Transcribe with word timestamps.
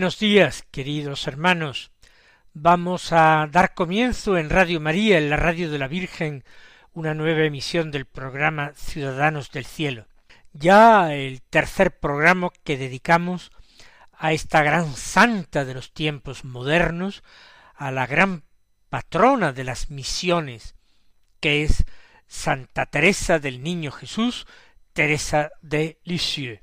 Buenos 0.00 0.18
días, 0.18 0.64
queridos 0.70 1.26
hermanos. 1.26 1.90
Vamos 2.54 3.12
a 3.12 3.46
dar 3.52 3.74
comienzo 3.74 4.38
en 4.38 4.48
Radio 4.48 4.80
María, 4.80 5.18
en 5.18 5.28
la 5.28 5.36
radio 5.36 5.70
de 5.70 5.78
la 5.78 5.88
Virgen, 5.88 6.42
una 6.94 7.12
nueva 7.12 7.42
emisión 7.42 7.90
del 7.90 8.06
programa 8.06 8.72
Ciudadanos 8.74 9.50
del 9.50 9.66
Cielo. 9.66 10.06
Ya 10.54 11.14
el 11.14 11.42
tercer 11.42 11.98
programa 12.00 12.48
que 12.64 12.78
dedicamos 12.78 13.52
a 14.12 14.32
esta 14.32 14.62
gran 14.62 14.96
santa 14.96 15.66
de 15.66 15.74
los 15.74 15.92
tiempos 15.92 16.46
modernos, 16.46 17.22
a 17.74 17.90
la 17.90 18.06
gran 18.06 18.44
patrona 18.88 19.52
de 19.52 19.64
las 19.64 19.90
misiones, 19.90 20.76
que 21.40 21.62
es 21.62 21.84
Santa 22.26 22.86
Teresa 22.86 23.38
del 23.38 23.62
Niño 23.62 23.90
Jesús, 23.90 24.46
Teresa 24.94 25.50
de 25.60 25.98
Lisieux 26.04 26.62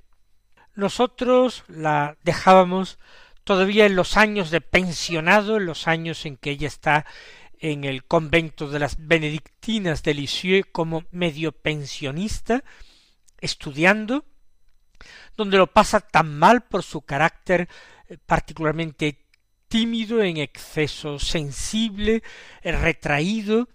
nosotros 0.78 1.64
la 1.68 2.18
dejábamos 2.24 3.00
todavía 3.48 3.86
en 3.86 3.96
los 3.96 4.18
años 4.18 4.52
de 4.52 4.60
pensionado, 4.60 5.56
en 5.56 5.66
los 5.66 5.88
años 5.88 6.26
en 6.26 6.36
que 6.36 6.52
ella 6.52 6.68
está 6.68 7.06
en 7.60 7.86
el 7.86 8.04
convento 8.04 8.70
de 8.70 8.78
las 8.78 8.98
benedictinas 9.08 10.04
de 10.04 10.14
Lisieux 10.16 10.68
como 10.70 11.06
medio 11.12 11.54
pensionista, 11.54 12.66
estudiando, 13.40 14.26
donde 15.38 15.58
lo 15.58 15.68
pasa 15.68 16.02
tan 16.02 16.38
mal 16.38 16.66
por 16.66 16.84
su 16.84 17.04
carácter 17.04 17.70
eh, 18.10 18.18
particularmente 18.26 19.26
tímido, 19.70 20.22
en 20.22 20.36
exceso 20.36 21.18
sensible, 21.18 22.24
eh, 22.64 22.72
retraído, 22.74 23.70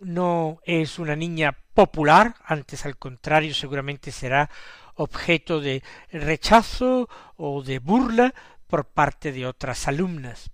no 0.00 0.58
es 0.64 0.98
una 0.98 1.14
niña 1.14 1.56
popular, 1.74 2.34
antes 2.44 2.84
al 2.86 2.96
contrario 2.96 3.54
seguramente 3.54 4.10
será 4.10 4.50
objeto 4.96 5.60
de 5.60 5.82
rechazo 6.10 7.08
o 7.36 7.62
de 7.62 7.78
burla 7.78 8.34
por 8.72 8.86
parte 8.86 9.32
de 9.32 9.44
otras 9.46 9.86
alumnas. 9.86 10.50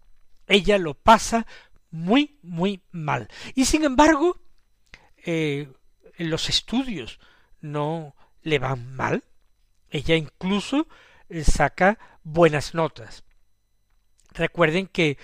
Ella 0.49 0.77
lo 0.77 0.95
pasa 0.95 1.47
muy, 1.93 2.37
muy 2.43 2.83
mal. 2.91 3.29
Y 3.55 3.67
sin 3.67 3.84
embargo, 3.84 4.41
eh, 5.25 5.73
los 6.17 6.49
estudios 6.49 7.21
no 7.61 8.17
le 8.43 8.59
van 8.59 8.93
mal. 8.97 9.23
Ella 9.89 10.17
incluso 10.17 10.89
eh, 11.28 11.45
saca 11.45 11.97
buenas 12.25 12.75
notas. 12.75 13.23
Recuerden 14.33 14.89
que 14.89 15.17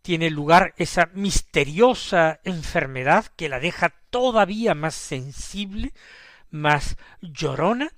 tiene 0.00 0.30
lugar 0.30 0.72
esa 0.78 1.10
misteriosa 1.12 2.40
enfermedad 2.44 3.26
que 3.36 3.50
la 3.50 3.60
deja 3.60 3.90
todavía 4.08 4.74
más 4.74 4.94
sensible, 4.94 5.92
más 6.48 6.96
llorona, 7.20 7.92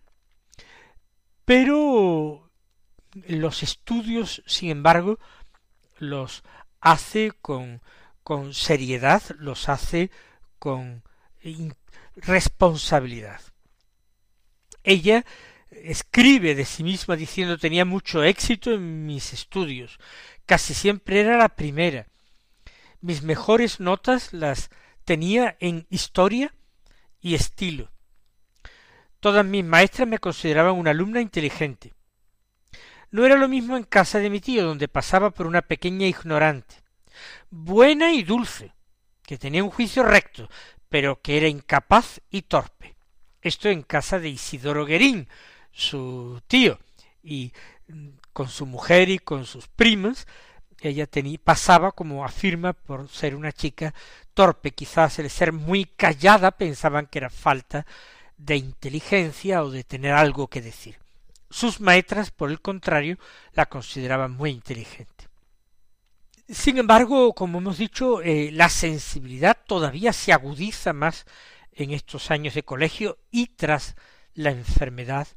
pero 1.44 2.49
los 3.12 3.62
estudios, 3.62 4.42
sin 4.46 4.70
embargo, 4.70 5.18
los 5.98 6.42
hace 6.80 7.32
con, 7.42 7.82
con 8.22 8.54
seriedad, 8.54 9.22
los 9.38 9.68
hace 9.68 10.10
con 10.58 11.02
responsabilidad. 12.16 13.40
Ella 14.82 15.24
escribe 15.70 16.54
de 16.54 16.64
sí 16.64 16.82
misma 16.82 17.16
diciendo 17.16 17.58
tenía 17.58 17.84
mucho 17.84 18.22
éxito 18.22 18.72
en 18.72 19.06
mis 19.06 19.32
estudios, 19.32 19.98
casi 20.46 20.74
siempre 20.74 21.20
era 21.20 21.36
la 21.36 21.48
primera. 21.50 22.06
Mis 23.00 23.22
mejores 23.22 23.80
notas 23.80 24.32
las 24.32 24.70
tenía 25.04 25.56
en 25.60 25.86
historia 25.90 26.54
y 27.20 27.34
estilo. 27.34 27.90
Todas 29.20 29.44
mis 29.44 29.64
maestras 29.64 30.08
me 30.08 30.18
consideraban 30.18 30.74
una 30.74 30.90
alumna 30.90 31.20
inteligente. 31.20 31.92
No 33.10 33.26
era 33.26 33.36
lo 33.36 33.48
mismo 33.48 33.76
en 33.76 33.84
casa 33.84 34.18
de 34.18 34.30
mi 34.30 34.40
tío, 34.40 34.64
donde 34.64 34.88
pasaba 34.88 35.30
por 35.30 35.46
una 35.46 35.62
pequeña 35.62 36.06
ignorante, 36.06 36.76
buena 37.50 38.12
y 38.12 38.22
dulce, 38.22 38.72
que 39.22 39.36
tenía 39.36 39.64
un 39.64 39.70
juicio 39.70 40.02
recto, 40.02 40.48
pero 40.88 41.20
que 41.20 41.36
era 41.36 41.48
incapaz 41.48 42.20
y 42.30 42.42
torpe. 42.42 42.94
Esto 43.42 43.68
en 43.68 43.82
casa 43.82 44.18
de 44.18 44.28
Isidoro 44.28 44.84
Guerín, 44.84 45.28
su 45.72 46.40
tío, 46.46 46.78
y 47.22 47.52
mm, 47.88 48.08
con 48.32 48.48
su 48.48 48.66
mujer 48.66 49.08
y 49.08 49.18
con 49.18 49.44
sus 49.44 49.66
primas, 49.66 50.26
ella 50.80 51.06
tenía, 51.06 51.38
pasaba, 51.42 51.92
como 51.92 52.24
afirma, 52.24 52.72
por 52.72 53.08
ser 53.08 53.34
una 53.34 53.52
chica 53.52 53.92
torpe, 54.34 54.70
quizás 54.70 55.18
el 55.18 55.28
ser 55.30 55.52
muy 55.52 55.84
callada 55.84 56.52
pensaban 56.52 57.06
que 57.06 57.18
era 57.18 57.30
falta 57.30 57.86
de 58.36 58.56
inteligencia 58.56 59.62
o 59.64 59.70
de 59.70 59.84
tener 59.84 60.12
algo 60.12 60.48
que 60.48 60.62
decir. 60.62 60.99
Sus 61.50 61.80
maestras, 61.80 62.30
por 62.30 62.50
el 62.50 62.60
contrario, 62.60 63.18
la 63.52 63.66
consideraban 63.66 64.32
muy 64.32 64.50
inteligente. 64.50 65.28
Sin 66.48 66.78
embargo, 66.78 67.34
como 67.34 67.58
hemos 67.58 67.78
dicho, 67.78 68.22
eh, 68.22 68.50
la 68.52 68.68
sensibilidad 68.68 69.56
todavía 69.66 70.12
se 70.12 70.32
agudiza 70.32 70.92
más 70.92 71.26
en 71.72 71.92
estos 71.92 72.30
años 72.30 72.54
de 72.54 72.62
colegio 72.62 73.18
y 73.30 73.48
tras 73.48 73.96
la 74.34 74.50
enfermedad 74.50 75.28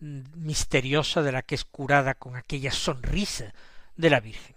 misteriosa 0.00 1.22
de 1.22 1.32
la 1.32 1.42
que 1.42 1.54
es 1.54 1.64
curada 1.64 2.14
con 2.14 2.36
aquella 2.36 2.72
sonrisa 2.72 3.52
de 3.96 4.10
la 4.10 4.20
Virgen. 4.20 4.56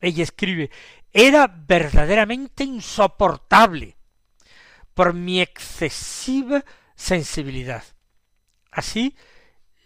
Ella 0.00 0.24
escribe 0.24 0.70
era 1.12 1.46
verdaderamente 1.46 2.64
insoportable 2.64 3.96
por 4.94 5.14
mi 5.14 5.40
excesiva 5.40 6.64
sensibilidad. 6.94 7.84
Así 8.70 9.16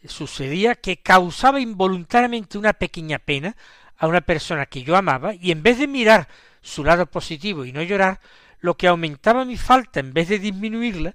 sucedía 0.08 0.74
que 0.74 1.02
causaba 1.02 1.60
involuntariamente 1.60 2.58
una 2.58 2.72
pequeña 2.72 3.18
pena 3.18 3.56
a 3.96 4.06
una 4.06 4.20
persona 4.20 4.66
que 4.66 4.82
yo 4.82 4.96
amaba 4.96 5.34
y 5.34 5.50
en 5.50 5.62
vez 5.62 5.78
de 5.78 5.86
mirar 5.86 6.28
su 6.60 6.84
lado 6.84 7.06
positivo 7.06 7.64
y 7.64 7.72
no 7.72 7.82
llorar, 7.82 8.20
lo 8.60 8.76
que 8.76 8.88
aumentaba 8.88 9.44
mi 9.44 9.56
falta 9.56 10.00
en 10.00 10.12
vez 10.12 10.28
de 10.28 10.38
disminuirla, 10.38 11.14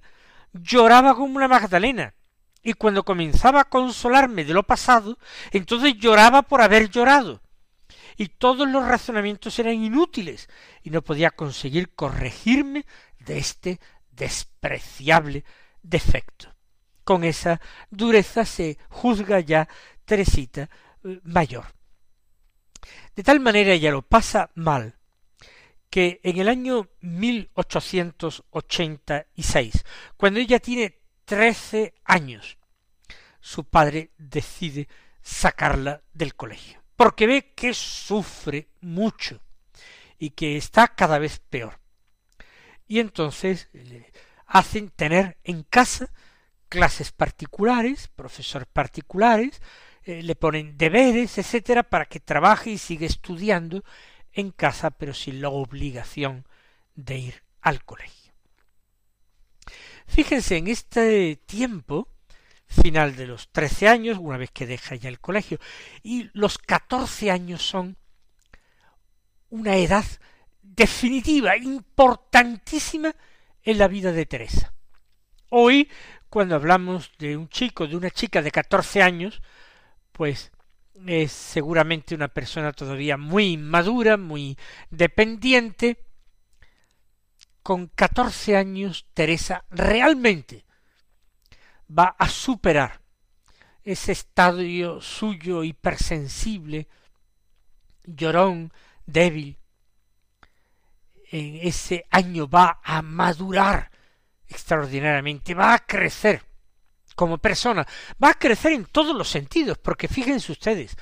lloraba 0.53 1.15
como 1.15 1.35
una 1.35 1.47
Magdalena. 1.47 2.13
Y 2.63 2.73
cuando 2.73 3.03
comenzaba 3.03 3.61
a 3.61 3.69
consolarme 3.69 4.45
de 4.45 4.53
lo 4.53 4.63
pasado, 4.63 5.17
entonces 5.51 5.95
lloraba 5.97 6.43
por 6.43 6.61
haber 6.61 6.89
llorado. 6.89 7.41
Y 8.17 8.27
todos 8.27 8.69
los 8.69 8.85
razonamientos 8.85 9.57
eran 9.57 9.73
inútiles, 9.73 10.47
y 10.83 10.91
no 10.91 11.01
podía 11.01 11.31
conseguir 11.31 11.95
corregirme 11.95 12.85
de 13.19 13.39
este 13.39 13.79
despreciable 14.11 15.43
defecto. 15.81 16.53
Con 17.03 17.23
esa 17.23 17.59
dureza 17.89 18.45
se 18.45 18.77
juzga 18.89 19.39
ya 19.39 19.67
Teresita 20.05 20.69
eh, 21.03 21.19
mayor. 21.23 21.65
De 23.15 23.23
tal 23.23 23.39
manera 23.39 23.71
ella 23.73 23.91
lo 23.91 24.01
pasa 24.01 24.49
mal 24.55 24.97
que 25.89 26.19
en 26.23 26.39
el 26.39 26.47
año 26.47 26.89
1886, 27.01 29.83
cuando 30.15 30.39
ella 30.39 30.59
tiene 30.59 31.01
trece 31.25 31.95
años, 32.05 32.57
su 33.41 33.65
padre 33.65 34.11
decide 34.17 34.87
sacarla 35.21 36.01
del 36.13 36.35
colegio, 36.35 36.81
porque 36.95 37.27
ve 37.27 37.51
que 37.53 37.73
sufre 37.73 38.69
mucho 38.79 39.41
y 40.17 40.29
que 40.29 40.55
está 40.55 40.87
cada 40.87 41.19
vez 41.19 41.39
peor. 41.39 41.81
Y 42.87 42.99
entonces 42.99 43.67
hacen 44.45 44.89
tener 44.89 45.37
en 45.43 45.63
casa 45.63 46.09
clases 46.71 47.11
particulares, 47.11 48.07
profesores 48.07 48.67
particulares, 48.71 49.61
eh, 50.03 50.23
le 50.23 50.35
ponen 50.35 50.77
deberes, 50.77 51.37
etcétera, 51.37 51.83
para 51.83 52.05
que 52.05 52.21
trabaje 52.21 52.69
y 52.69 52.77
siga 52.77 53.05
estudiando 53.05 53.83
en 54.31 54.51
casa, 54.51 54.89
pero 54.89 55.13
sin 55.13 55.41
la 55.41 55.49
obligación 55.49 56.47
de 56.95 57.17
ir 57.17 57.43
al 57.59 57.83
colegio. 57.83 58.31
Fíjense, 60.07 60.55
en 60.55 60.67
este 60.69 61.35
tiempo, 61.45 62.07
final 62.67 63.17
de 63.17 63.27
los 63.27 63.49
trece 63.49 63.89
años, 63.89 64.17
una 64.17 64.37
vez 64.37 64.49
que 64.51 64.65
deja 64.65 64.95
ya 64.95 65.09
el 65.09 65.19
colegio, 65.19 65.59
y 66.01 66.29
los 66.31 66.57
catorce 66.57 67.31
años 67.31 67.67
son 67.67 67.97
una 69.49 69.75
edad 69.75 70.05
definitiva, 70.61 71.57
importantísima 71.57 73.13
en 73.61 73.77
la 73.77 73.89
vida 73.89 74.13
de 74.13 74.25
Teresa. 74.25 74.73
Hoy, 75.49 75.89
cuando 76.31 76.55
hablamos 76.55 77.11
de 77.19 77.35
un 77.35 77.49
chico, 77.49 77.87
de 77.87 77.97
una 77.97 78.09
chica 78.09 78.41
de 78.41 78.51
catorce 78.51 79.03
años, 79.03 79.41
pues 80.13 80.53
es 81.05 81.29
seguramente 81.33 82.15
una 82.15 82.29
persona 82.29 82.71
todavía 82.71 83.17
muy 83.17 83.57
madura, 83.57 84.15
muy 84.15 84.57
dependiente. 84.89 86.05
Con 87.61 87.87
catorce 87.87 88.55
años, 88.55 89.07
Teresa 89.13 89.65
realmente 89.71 90.63
va 91.89 92.15
a 92.17 92.29
superar 92.29 93.01
ese 93.83 94.13
estadio 94.13 95.01
suyo 95.01 95.65
hipersensible, 95.65 96.87
llorón, 98.05 98.71
débil. 99.05 99.57
En 101.29 101.57
ese 101.67 102.05
año 102.09 102.47
va 102.47 102.79
a 102.85 103.01
madurar 103.01 103.90
extraordinariamente, 104.51 105.53
va 105.53 105.73
a 105.73 105.79
crecer 105.79 106.43
como 107.15 107.37
persona, 107.37 107.87
va 108.23 108.29
a 108.29 108.39
crecer 108.39 108.73
en 108.73 108.85
todos 108.85 109.15
los 109.15 109.29
sentidos, 109.29 109.77
porque 109.77 110.07
fíjense 110.07 110.51
ustedes, 110.51 110.95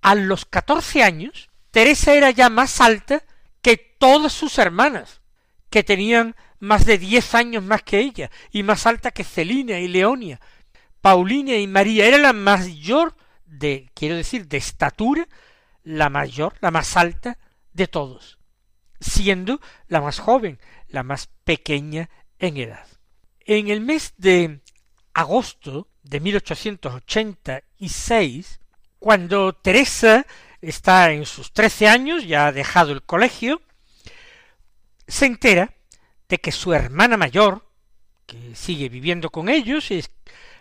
a 0.00 0.14
los 0.14 0.44
catorce 0.44 1.02
años, 1.02 1.50
Teresa 1.70 2.14
era 2.14 2.30
ya 2.30 2.50
más 2.50 2.80
alta 2.80 3.24
que 3.62 3.76
todas 3.76 4.32
sus 4.32 4.58
hermanas, 4.58 5.22
que 5.70 5.82
tenían 5.82 6.36
más 6.60 6.86
de 6.86 6.98
diez 6.98 7.34
años 7.34 7.64
más 7.64 7.82
que 7.82 7.98
ella, 7.98 8.30
y 8.50 8.62
más 8.62 8.86
alta 8.86 9.10
que 9.10 9.24
Celina 9.24 9.78
y 9.80 9.88
Leonia. 9.88 10.40
Paulina 11.00 11.56
y 11.56 11.66
María 11.66 12.06
era 12.06 12.18
la 12.18 12.32
mayor 12.32 13.16
de, 13.44 13.90
quiero 13.94 14.16
decir, 14.16 14.46
de 14.46 14.56
estatura, 14.56 15.26
la 15.82 16.08
mayor, 16.10 16.54
la 16.60 16.70
más 16.70 16.96
alta 16.96 17.38
de 17.72 17.88
todos, 17.88 18.38
siendo 19.00 19.60
la 19.88 20.00
más 20.00 20.18
joven, 20.18 20.58
la 20.88 21.02
más 21.02 21.28
pequeña 21.44 22.08
en 22.38 22.56
edad. 22.56 22.86
En 23.40 23.68
el 23.68 23.80
mes 23.80 24.14
de 24.16 24.60
agosto 25.12 25.88
de 26.02 26.20
1886, 26.20 28.60
cuando 28.98 29.54
Teresa 29.54 30.26
está 30.60 31.12
en 31.12 31.26
sus 31.26 31.52
trece 31.52 31.88
años, 31.88 32.26
ya 32.26 32.46
ha 32.46 32.52
dejado 32.52 32.92
el 32.92 33.02
colegio, 33.02 33.60
se 35.06 35.26
entera 35.26 35.74
de 36.28 36.38
que 36.38 36.52
su 36.52 36.72
hermana 36.72 37.16
mayor, 37.16 37.68
que 38.26 38.54
sigue 38.54 38.88
viviendo 38.88 39.30
con 39.30 39.48
ellos, 39.48 39.90
es 39.90 40.10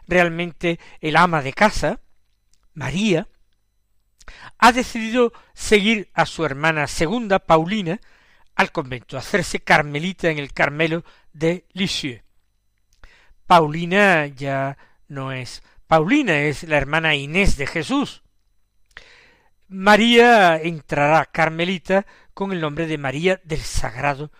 realmente 0.07 0.79
el 0.99 1.15
ama 1.15 1.41
de 1.41 1.53
casa, 1.53 2.01
María, 2.73 3.27
ha 4.57 4.71
decidido 4.71 5.33
seguir 5.53 6.09
a 6.13 6.25
su 6.25 6.45
hermana 6.45 6.87
segunda, 6.87 7.39
Paulina, 7.39 7.99
al 8.55 8.71
convento, 8.71 9.17
hacerse 9.17 9.59
carmelita 9.59 10.29
en 10.29 10.37
el 10.37 10.53
Carmelo 10.53 11.03
de 11.31 11.65
Lisieux. 11.73 12.23
Paulina 13.47 14.27
ya 14.27 14.77
no 15.07 15.31
es 15.31 15.63
Paulina, 15.87 16.39
es 16.39 16.63
la 16.63 16.77
hermana 16.77 17.15
Inés 17.15 17.57
de 17.57 17.67
Jesús. 17.67 18.23
María 19.67 20.57
entrará 20.57 21.25
carmelita 21.25 22.05
con 22.33 22.51
el 22.51 22.61
nombre 22.61 22.87
de 22.87 22.97
María 22.97 23.41
del 23.43 23.61
Sagrado 23.61 24.31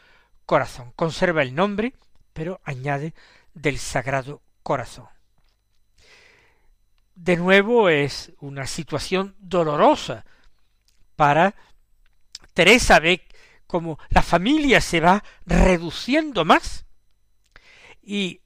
Corazón. 0.45 0.94
Conserva 0.95 1.42
el 1.42 1.56
nombre, 1.56 1.94
pero 2.33 2.62
añade 2.63 3.13
del 3.54 3.77
Sagrado 3.77 4.42
Corazón. 4.62 5.07
De 7.15 7.38
nuevo 7.38 7.89
es 7.89 8.31
una 8.39 8.65
situación 8.65 9.36
dolorosa 9.39 10.25
para 11.15 11.56
Teresa 12.54 13.00
ve 13.00 13.27
como 13.74 13.98
la 14.12 14.22
familia 14.22 14.80
se 14.81 15.00
va 15.00 15.24
reduciendo 15.48 16.46
más 16.46 16.86
y 18.04 18.42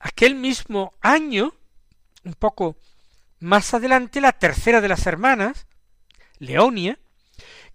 aquel 0.00 0.34
mismo 0.34 0.92
año, 1.00 1.54
un 2.24 2.34
poco 2.34 2.76
más 3.38 3.74
adelante, 3.74 4.20
la 4.20 4.32
tercera 4.32 4.80
de 4.80 4.88
las 4.88 5.06
hermanas, 5.06 5.68
Leonia, 6.40 6.98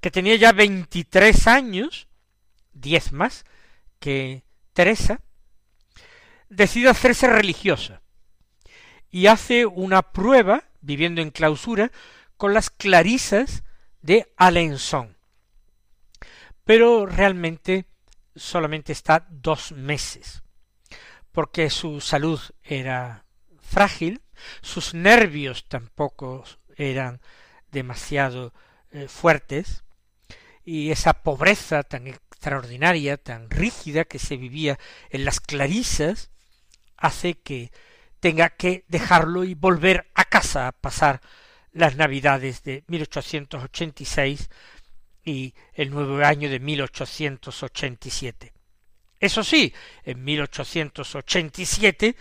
que 0.02 0.12
tenía 0.12 0.36
ya 0.36 0.52
veintitrés 0.52 1.48
años, 1.48 2.10
diez 2.74 3.14
más 3.14 3.46
que 4.02 4.44
Teresa, 4.74 5.22
decide 6.50 6.90
hacerse 6.90 7.28
religiosa 7.28 8.02
y 9.10 9.28
hace 9.28 9.66
una 9.66 10.12
prueba, 10.12 10.66
viviendo 10.82 11.22
en 11.22 11.32
clausura, 11.32 11.90
con 12.36 12.54
las 12.54 12.70
clarisas 12.70 13.64
de 14.02 14.30
Alençon. 14.36 15.17
Pero 16.68 17.08
realmente 17.08 17.86
solamente 18.36 18.92
está 18.92 19.26
dos 19.32 19.72
meses 19.72 20.44
porque 21.38 21.70
su 21.70 22.02
salud 22.02 22.42
era 22.64 23.24
frágil, 23.62 24.24
sus 24.64 24.96
nervios 24.96 25.70
tampoco 25.70 26.44
eran 26.76 27.22
demasiado 27.72 28.56
eh, 28.90 29.08
fuertes, 29.08 29.84
y 30.66 30.90
esa 30.90 31.22
pobreza 31.22 31.84
tan 31.84 32.08
extraordinaria, 32.08 33.18
tan 33.18 33.52
rígida 33.52 34.06
que 34.06 34.18
se 34.18 34.36
vivía 34.36 34.80
en 35.12 35.26
las 35.26 35.40
clarisas, 35.40 36.32
hace 36.98 37.36
que 37.36 37.72
tenga 38.20 38.50
que 38.50 38.84
dejarlo 38.88 39.44
y 39.44 39.54
volver 39.54 40.10
a 40.16 40.26
casa 40.26 40.68
a 40.68 40.72
pasar 40.72 41.22
las 41.72 41.98
navidades 41.98 42.64
de 42.64 42.84
1886 42.88 44.50
y 45.28 45.54
el 45.74 45.92
nuevo 45.92 46.24
año 46.24 46.50
de 46.50 46.62
1887. 46.62 48.54
Eso 49.20 49.44
sí, 49.44 49.74
en 50.06 50.24
1887 50.24 52.16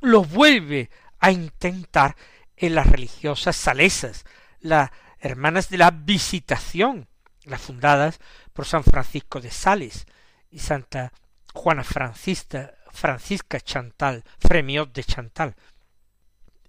lo 0.00 0.24
vuelve 0.24 0.88
a 1.18 1.30
intentar 1.30 2.16
en 2.56 2.74
las 2.74 2.86
religiosas 2.86 3.54
salesas, 3.54 4.24
las 4.60 4.90
hermanas 5.20 5.68
de 5.68 5.76
la 5.76 5.90
visitación, 5.90 7.06
las 7.44 7.60
fundadas 7.60 8.18
por 8.54 8.64
San 8.64 8.82
Francisco 8.82 9.42
de 9.42 9.50
Sales 9.50 10.06
y 10.50 10.60
Santa 10.60 11.12
Juana 11.52 11.84
Francisca, 11.84 12.72
Francisca 12.92 13.60
Chantal, 13.60 14.24
Fremiot 14.38 14.90
de 14.94 15.04
Chantal. 15.04 15.54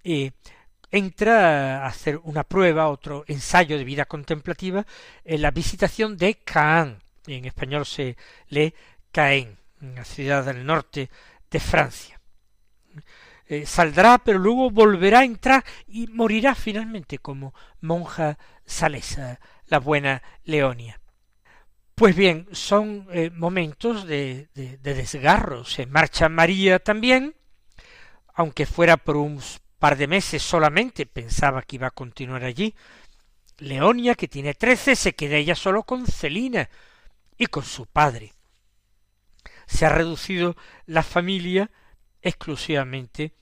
Y 0.04 0.34
entra 0.92 1.84
a 1.84 1.88
hacer 1.88 2.20
una 2.24 2.44
prueba, 2.44 2.90
otro 2.90 3.24
ensayo 3.28 3.78
de 3.78 3.84
vida 3.84 4.06
contemplativa, 4.06 4.86
en 5.24 5.42
la 5.42 5.52
visitación 5.52 6.18
de 6.18 6.36
Caen. 6.36 7.00
En 7.28 7.46
español 7.46 7.86
se 7.86 8.18
lee 8.48 8.74
Caen 9.12 9.60
la 9.82 10.04
ciudad 10.04 10.46
del 10.46 10.66
norte 10.66 11.10
de 11.50 11.60
Francia. 11.60 12.20
Eh, 13.48 13.66
saldrá, 13.66 14.20
pero 14.20 14.38
luego 14.38 14.70
volverá 14.70 15.20
a 15.20 15.24
entrar 15.24 15.64
y 15.88 16.08
morirá 16.08 16.54
finalmente 16.54 17.18
como 17.18 17.54
monja 17.82 18.38
salesa, 18.66 19.40
la 19.68 19.80
buena 19.80 20.22
Leonia. 20.44 21.00
Pues 21.96 22.16
bien, 22.16 22.48
son 22.52 23.08
eh, 23.12 23.32
momentos 23.32 24.06
de, 24.06 24.50
de, 24.54 24.78
de 24.78 24.94
desgarro. 24.94 25.66
Se 25.66 25.86
marcha 25.86 26.30
María 26.30 26.80
también, 26.80 27.36
aunque 28.36 28.66
fuera 28.66 28.98
por 28.98 29.18
un 29.18 29.42
par 29.80 29.98
de 29.98 30.08
meses 30.08 30.44
solamente, 30.44 31.06
pensaba 31.06 31.64
que 31.64 31.78
iba 31.78 31.88
a 31.88 31.92
continuar 31.92 32.44
allí. 32.44 32.76
Leonia, 33.58 34.16
que 34.16 34.28
tiene 34.28 34.54
trece, 34.54 34.96
se 34.96 35.16
queda 35.16 35.38
ella 35.38 35.56
solo 35.56 35.84
con 35.84 36.06
Celina 36.06 36.70
y 37.38 37.48
con 37.48 37.64
su 37.64 37.86
padre 37.88 38.34
se 39.70 39.86
ha 39.86 39.90
reducido 39.90 40.58
la 40.88 41.04
familia 41.04 41.70
exclusivamente 42.24 43.34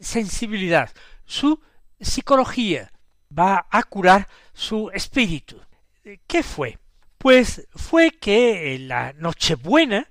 sensibilidad, 0.00 0.90
su 1.24 1.60
psicología, 2.00 2.90
va 3.36 3.66
a 3.70 3.82
curar 3.82 4.28
su 4.54 4.90
espíritu. 4.94 5.60
¿Qué 6.26 6.42
fue? 6.42 6.78
Pues 7.18 7.68
fue 7.74 8.12
que 8.12 8.78
la 8.80 9.12
Nochebuena 9.12 10.08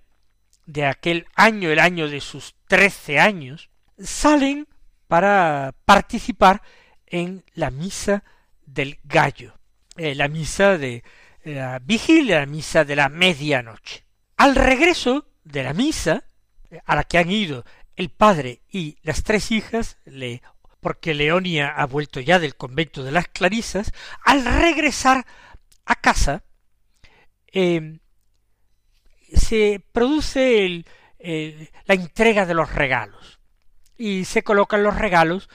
de 0.66 0.86
aquel 0.86 1.26
año, 1.36 1.70
el 1.70 1.80
año 1.80 2.08
de 2.08 2.22
sus 2.22 2.54
trece 2.68 3.20
años, 3.20 3.70
salen 3.98 4.68
para 5.08 5.74
participar 5.86 6.62
en 7.08 7.44
la 7.54 7.72
misa 7.72 8.24
del 8.66 9.00
gallo, 9.06 9.58
eh, 9.96 10.14
la 10.14 10.28
misa 10.28 10.78
de 10.78 11.04
la 11.44 11.80
vigilia, 11.80 12.42
la 12.42 12.46
misa 12.46 12.84
de 12.84 12.96
la 12.96 13.10
medianoche. 13.10 14.06
Al 14.36 14.56
regreso 14.56 15.27
de 15.48 15.64
la 15.64 15.74
misa, 15.74 16.24
a 16.86 16.96
la 16.96 17.04
que 17.04 17.18
han 17.18 17.32
ido 17.32 17.64
el 17.96 18.10
padre 18.10 18.62
y 18.70 18.98
las 19.02 19.24
tres 19.24 19.52
hijas, 19.52 19.98
le, 20.06 20.42
porque 20.80 21.14
Leonia 21.14 21.70
ha 21.70 21.86
vuelto 21.86 22.20
ya 22.20 22.40
del 22.40 22.56
convento 22.56 23.04
de 23.04 23.12
las 23.12 23.28
Clarisas, 23.28 23.92
al 24.24 24.46
regresar 24.46 25.26
a 25.86 25.96
casa, 25.96 26.44
em, 27.48 28.00
se 29.34 29.84
produce 29.92 30.84
la 31.20 31.94
entrega 31.94 32.46
de 32.46 32.54
los 32.54 32.74
regalos 32.74 33.40
y 33.98 34.26
se 34.26 34.44
colocan 34.44 34.84
los 34.84 34.96
regalos 34.96 35.50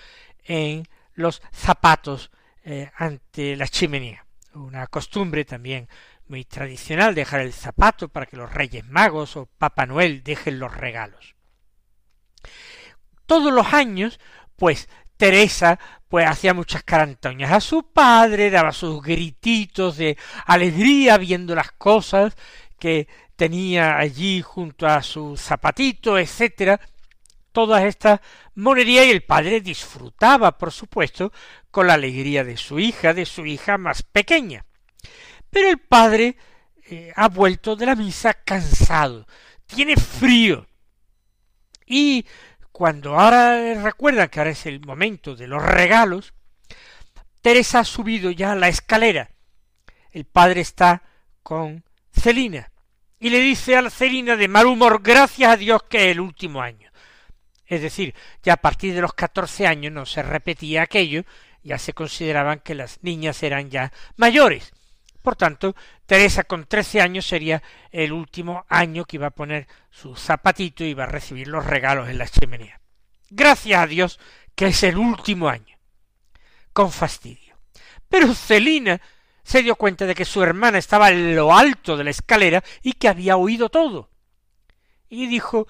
en 0.44 0.88
los 1.14 1.42
zapatos 1.52 2.30
eh, 2.64 2.90
ante 2.96 3.56
la 3.56 3.68
chimenea. 3.68 4.26
Una 4.54 4.86
costumbre 4.86 5.44
también 5.44 5.88
muy 6.28 6.44
tradicional 6.44 7.14
dejar 7.14 7.40
el 7.40 7.52
zapato 7.52 8.08
para 8.08 8.26
que 8.26 8.36
los 8.36 8.52
Reyes 8.52 8.84
Magos 8.86 9.36
o 9.36 9.46
Papá 9.46 9.86
Noel 9.86 10.22
dejen 10.22 10.58
los 10.58 10.74
regalos. 10.74 11.34
Todos 13.26 13.52
los 13.52 13.72
años, 13.72 14.18
pues 14.56 14.88
Teresa 15.16 15.78
pues 16.08 16.26
hacía 16.26 16.52
muchas 16.52 16.82
carantoñas 16.82 17.52
a 17.52 17.60
su 17.60 17.90
padre, 17.92 18.50
daba 18.50 18.72
sus 18.72 19.02
grititos 19.02 19.96
de 19.96 20.18
alegría 20.46 21.16
viendo 21.16 21.54
las 21.54 21.72
cosas 21.72 22.36
que 22.78 23.08
tenía 23.36 23.96
allí 23.96 24.42
junto 24.42 24.86
a 24.86 25.02
su 25.02 25.36
zapatito, 25.36 26.18
etcétera, 26.18 26.80
todas 27.52 27.84
estas 27.84 28.20
monerías 28.54 29.06
y 29.06 29.10
el 29.10 29.22
padre 29.22 29.60
disfrutaba, 29.60 30.58
por 30.58 30.72
supuesto, 30.72 31.32
con 31.70 31.86
la 31.86 31.94
alegría 31.94 32.44
de 32.44 32.56
su 32.56 32.78
hija, 32.78 33.14
de 33.14 33.24
su 33.24 33.46
hija 33.46 33.78
más 33.78 34.02
pequeña. 34.02 34.64
Pero 35.52 35.68
el 35.68 35.78
padre 35.78 36.34
eh, 36.86 37.12
ha 37.14 37.28
vuelto 37.28 37.76
de 37.76 37.84
la 37.84 37.94
misa 37.94 38.32
cansado, 38.32 39.26
tiene 39.66 39.96
frío. 39.96 40.66
Y 41.86 42.24
cuando 42.72 43.20
ahora 43.20 43.74
recuerda 43.82 44.28
que 44.28 44.40
ahora 44.40 44.52
es 44.52 44.64
el 44.64 44.80
momento 44.80 45.36
de 45.36 45.46
los 45.46 45.62
regalos, 45.62 46.32
Teresa 47.42 47.80
ha 47.80 47.84
subido 47.84 48.30
ya 48.30 48.54
la 48.54 48.68
escalera. 48.68 49.30
El 50.10 50.24
padre 50.24 50.62
está 50.62 51.02
con 51.42 51.84
Celina 52.10 52.72
y 53.20 53.28
le 53.28 53.40
dice 53.40 53.76
a 53.76 53.82
la 53.82 53.90
Celina 53.90 54.36
de 54.36 54.48
mal 54.48 54.64
humor, 54.64 55.02
gracias 55.02 55.52
a 55.52 55.56
Dios 55.58 55.82
que 55.82 56.06
es 56.06 56.12
el 56.12 56.20
último 56.20 56.62
año. 56.62 56.90
Es 57.66 57.82
decir, 57.82 58.14
ya 58.42 58.54
a 58.54 58.56
partir 58.56 58.94
de 58.94 59.02
los 59.02 59.12
catorce 59.12 59.66
años 59.66 59.92
no 59.92 60.06
se 60.06 60.22
repetía 60.22 60.82
aquello, 60.82 61.24
ya 61.62 61.76
se 61.76 61.92
consideraban 61.92 62.60
que 62.60 62.74
las 62.74 63.02
niñas 63.02 63.42
eran 63.42 63.68
ya 63.68 63.92
mayores. 64.16 64.72
Por 65.22 65.36
tanto, 65.36 65.76
Teresa 66.04 66.42
con 66.44 66.66
trece 66.66 67.00
años 67.00 67.26
sería 67.26 67.62
el 67.92 68.12
último 68.12 68.66
año 68.68 69.04
que 69.04 69.16
iba 69.16 69.28
a 69.28 69.30
poner 69.30 69.68
su 69.90 70.16
zapatito 70.16 70.84
y 70.84 70.88
iba 70.88 71.04
a 71.04 71.06
recibir 71.08 71.46
los 71.46 71.64
regalos 71.64 72.08
en 72.08 72.18
la 72.18 72.28
chimenea. 72.28 72.80
Gracias 73.30 73.80
a 73.80 73.86
Dios 73.86 74.20
que 74.56 74.66
es 74.66 74.82
el 74.82 74.98
último 74.98 75.48
año. 75.48 75.78
Con 76.72 76.90
fastidio. 76.90 77.56
Pero 78.08 78.34
Celina 78.34 79.00
se 79.44 79.62
dio 79.62 79.76
cuenta 79.76 80.06
de 80.06 80.14
que 80.14 80.24
su 80.24 80.42
hermana 80.42 80.78
estaba 80.78 81.10
en 81.10 81.36
lo 81.36 81.56
alto 81.56 81.96
de 81.96 82.04
la 82.04 82.10
escalera 82.10 82.62
y 82.82 82.94
que 82.94 83.08
había 83.08 83.36
oído 83.36 83.68
todo. 83.68 84.10
Y 85.08 85.26
dijo 85.28 85.68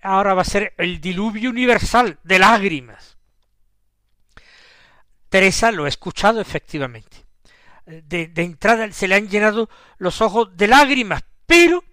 ahora 0.00 0.34
va 0.34 0.42
a 0.42 0.44
ser 0.44 0.74
el 0.76 1.00
diluvio 1.00 1.50
universal 1.50 2.18
de 2.24 2.38
lágrimas. 2.38 3.16
Teresa 5.28 5.70
lo 5.70 5.84
ha 5.84 5.88
escuchado 5.88 6.40
efectivamente 6.40 7.21
de, 7.86 8.30
entrada 8.36 8.90
se 8.92 9.08
le 9.08 9.14
han 9.14 9.28
llenado 9.28 9.68
los 9.98 10.20
ojos 10.20 10.56
de 10.56 10.68
lágrimas, 10.68 11.24
pero 11.46 11.84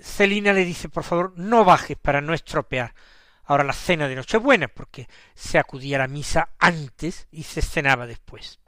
Celina 0.00 0.52
le 0.52 0.64
dice, 0.64 0.88
por 0.88 1.04
favor, 1.04 1.32
no 1.36 1.64
bajes 1.64 1.96
para 1.96 2.20
no 2.20 2.34
estropear 2.34 2.94
ahora 3.44 3.64
la 3.64 3.72
cena 3.72 4.08
de 4.08 4.16
Nochebuena, 4.16 4.68
porque 4.68 5.08
se 5.34 5.58
acudía 5.58 5.96
a 5.96 6.00
la 6.00 6.08
misa 6.08 6.50
antes 6.58 7.28
y 7.30 7.44
se 7.44 7.62
cenaba 7.62 8.06
después. 8.06 8.58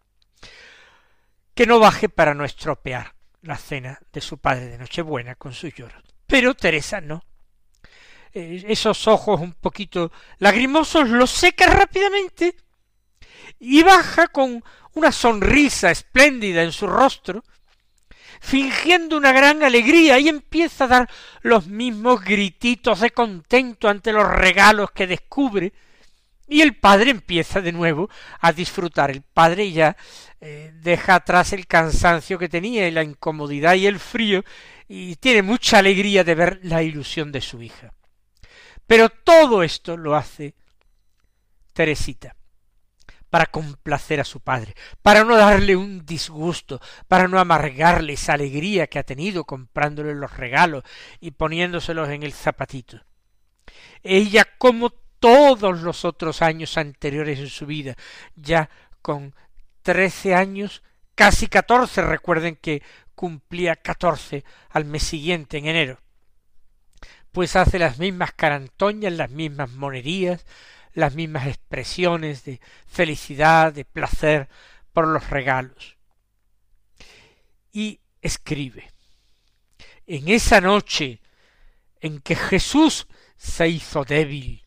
Que 1.55 1.67
no 1.67 1.79
baje 1.79 2.09
para 2.09 2.35
no 2.35 2.45
estropear 2.45 3.15
la 3.43 3.57
cena 3.57 3.99
de 4.13 4.21
su 4.21 4.39
padre 4.39 4.67
de 4.67 4.79
Nochebuena 4.79 5.35
con 5.35 5.53
sus 5.53 5.75
lloros. 5.75 6.03
Pero 6.27 6.55
Teresa 6.55 7.01
no. 7.01 7.23
Eh, 8.33 8.65
esos 8.69 9.07
ojos 9.09 9.41
un 9.41 9.55
poquito 9.55 10.13
lagrimosos 10.39 11.09
los 11.09 11.31
seca 11.31 11.67
rápidamente 11.69 12.55
y 13.59 13.83
baja 13.83 14.27
con 14.29 14.63
una 14.97 15.13
sonrisa 15.13 15.91
espléndida 15.91 16.63
en 16.63 16.73
su 16.73 16.87
rostro, 16.87 17.45
fingiendo 18.41 19.17
una 19.19 19.31
gran 19.31 19.63
alegría 19.63 20.19
y 20.19 20.29
empieza 20.29 20.85
a 20.85 20.89
dar 20.89 21.11
los 21.43 21.67
mismos 21.67 22.23
grititos 22.23 23.01
de 23.01 23.11
contento 23.11 23.89
ante 23.89 24.13
los 24.13 24.27
regalos 24.27 24.91
que 24.93 25.07
descubre, 25.07 25.73
y 26.49 26.63
el 26.63 26.77
padre 26.77 27.11
empieza 27.11 27.61
de 27.61 27.73
nuevo 27.73 28.09
a 28.41 28.53
disfrutar. 28.53 29.11
El 29.11 29.21
padre 29.21 29.71
ya 29.71 29.97
eh, 30.41 30.73
deja 30.77 31.17
atrás 31.17 31.53
el 31.53 31.67
cansancio 31.67 32.39
que 32.39 32.49
tenía 32.49 32.89
y 32.89 32.93
la 32.93 33.03
incomodidad 33.03 33.75
y 33.75 33.87
el 33.87 33.99
frío, 33.99 34.45
y 34.89 35.17
tiene 35.17 35.43
mucha 35.43 35.79
alegría 35.79 36.25
de 36.25 36.35
ver 36.35 36.61
la 36.63 36.83
ilusión 36.83 37.33
de 37.33 37.43
su 37.43 37.61
hija. 37.63 37.93
Pero 38.87 39.11
todo 39.11 39.63
esto 39.63 39.97
lo 39.97 40.17
hace 40.17 40.55
Teresita 41.75 42.35
para 43.31 43.47
complacer 43.47 44.21
a 44.21 44.25
su 44.25 44.41
padre, 44.41 44.75
para 45.03 45.25
no 45.25 45.37
darle 45.37 45.77
un 45.77 46.07
disgusto, 46.07 46.81
para 47.09 47.29
no 47.29 47.39
amargarle 47.39 48.15
esa 48.15 48.35
alegría 48.35 48.87
que 48.87 48.99
ha 48.99 49.03
tenido 49.03 49.45
comprándole 49.45 50.15
los 50.15 50.37
regalos 50.37 50.85
y 51.21 51.33
poniéndoselos 51.33 52.09
en 52.09 52.23
el 52.23 52.33
zapatito. 52.33 53.01
Ella, 54.03 54.47
como 54.59 54.91
todos 55.19 55.81
los 55.83 56.05
otros 56.05 56.43
años 56.43 56.77
anteriores 56.79 57.39
en 57.39 57.49
su 57.49 57.67
vida, 57.67 57.97
ya 58.37 58.71
con 59.03 59.35
trece 59.83 60.35
años, 60.35 60.83
casi 61.15 61.49
catorce, 61.49 62.03
recuerden 62.03 62.57
que 62.57 62.83
cumplía 63.15 63.77
catorce 63.77 64.45
al 64.71 64.85
mes 64.85 65.03
siguiente, 65.03 65.59
en 65.59 65.67
enero, 65.67 66.01
pues 67.33 67.57
hace 67.57 67.79
las 67.79 67.99
mismas 67.99 68.33
carantoñas, 68.33 69.13
las 69.13 69.31
mismas 69.31 69.71
monerías, 69.71 70.47
las 70.97 71.15
mismas 71.15 71.47
expresiones 71.47 72.43
de 72.45 72.59
felicidad, 72.87 73.71
de 73.71 73.85
placer 73.85 74.49
por 74.95 75.07
los 75.07 75.29
regalos. 75.29 75.99
Y 77.71 78.01
escribe, 78.23 78.91
en 80.07 80.29
esa 80.29 80.63
noche 80.63 81.21
en 82.01 82.19
que 82.21 82.35
Jesús 82.35 83.07
se 83.37 83.69
hizo 83.69 84.05
débil 84.05 84.65